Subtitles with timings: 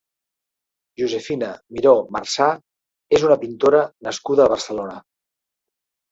[1.01, 2.47] Josefina Miró Marsà
[3.17, 4.97] és una pintora nascuda a Barcelona.